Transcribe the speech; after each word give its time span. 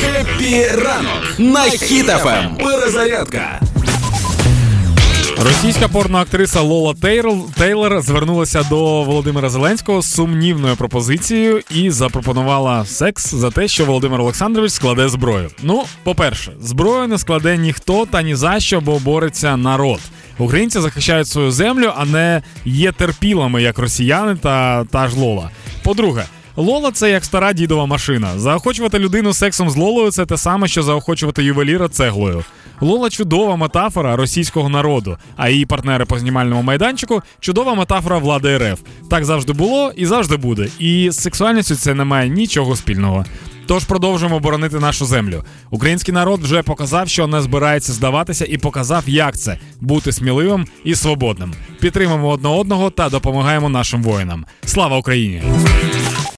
Happy 0.00 0.64
ранок 0.66 1.38
на 1.38 1.62
Хіт 1.62 2.16
FM. 2.16 2.56
Перезарядка. 2.56 3.60
Російська 5.44 5.88
порноактриса 5.88 6.60
Лола 6.60 6.94
Тейл, 6.94 7.48
Тейлор 7.58 8.00
звернулася 8.02 8.62
до 8.62 9.02
Володимира 9.02 9.48
Зеленського 9.50 10.02
з 10.02 10.14
сумнівною 10.14 10.76
пропозицією 10.76 11.60
і 11.70 11.90
запропонувала 11.90 12.84
секс 12.84 13.34
за 13.34 13.50
те, 13.50 13.68
що 13.68 13.84
Володимир 13.84 14.20
Олександрович 14.20 14.72
складе 14.72 15.08
зброю. 15.08 15.50
Ну, 15.62 15.84
по-перше, 16.02 16.52
зброю 16.60 17.08
не 17.08 17.18
складе 17.18 17.56
ніхто 17.56 18.06
та 18.06 18.22
ні 18.22 18.34
за 18.34 18.60
що, 18.60 18.80
бо 18.80 18.98
бореться 18.98 19.56
народ. 19.56 20.00
Українці 20.38 20.80
захищають 20.80 21.28
свою 21.28 21.50
землю, 21.50 21.92
а 21.96 22.04
не 22.04 22.42
є 22.64 22.92
терпілами, 22.92 23.62
як 23.62 23.78
росіяни 23.78 24.36
та 24.36 24.84
та 24.84 25.08
ж 25.08 25.16
Лола. 25.16 25.50
По-друге, 25.82 26.24
Лола 26.60 26.90
це 26.90 27.10
як 27.10 27.24
стара 27.24 27.52
дідова 27.52 27.86
машина. 27.86 28.38
Заохочувати 28.38 28.98
людину 28.98 29.34
сексом 29.34 29.70
з 29.70 29.76
Лолою 29.76 30.10
це 30.10 30.26
те 30.26 30.36
саме, 30.36 30.68
що 30.68 30.82
заохочувати 30.82 31.44
ювеліра 31.44 31.88
цеглою. 31.88 32.44
Лола 32.80 33.10
чудова 33.10 33.56
метафора 33.56 34.16
російського 34.16 34.68
народу, 34.68 35.16
а 35.36 35.48
її 35.48 35.66
партнери 35.66 36.04
по 36.04 36.18
знімальному 36.18 36.62
майданчику 36.62 37.22
чудова 37.40 37.74
метафора 37.74 38.18
влади 38.18 38.58
РФ. 38.58 38.80
Так 39.10 39.24
завжди 39.24 39.52
було 39.52 39.92
і 39.96 40.06
завжди 40.06 40.36
буде. 40.36 40.68
І 40.78 41.10
з 41.10 41.16
сексуальністю 41.16 41.74
це 41.76 41.94
не 41.94 42.04
має 42.04 42.28
нічого 42.28 42.76
спільного. 42.76 43.24
Тож 43.66 43.84
продовжуємо 43.84 44.40
боронити 44.40 44.78
нашу 44.78 45.06
землю. 45.06 45.44
Український 45.70 46.14
народ 46.14 46.40
вже 46.40 46.62
показав, 46.62 47.08
що 47.08 47.26
не 47.26 47.42
збирається 47.42 47.92
здаватися, 47.92 48.46
і 48.48 48.58
показав, 48.58 49.02
як 49.06 49.38
це 49.38 49.58
бути 49.80 50.12
сміливим 50.12 50.66
і 50.84 50.94
свободним. 50.94 51.52
Підтримуємо 51.80 52.28
одне 52.28 52.48
одного 52.48 52.90
та 52.90 53.08
допомагаємо 53.08 53.68
нашим 53.68 54.02
воїнам. 54.02 54.44
Слава 54.64 54.98
Україні! 54.98 55.42